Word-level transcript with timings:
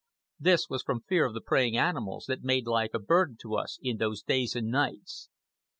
This 0.39 0.65
was 0.67 0.81
from 0.81 1.01
fear 1.01 1.27
of 1.27 1.35
the 1.35 1.41
preying 1.45 1.77
animals 1.77 2.25
that 2.25 2.41
made 2.41 2.65
life 2.65 2.95
a 2.95 2.97
burden 2.97 3.37
to 3.41 3.55
us 3.55 3.77
in 3.83 3.97
those 3.97 4.23
days 4.23 4.55
and 4.55 4.71
nights. 4.71 5.29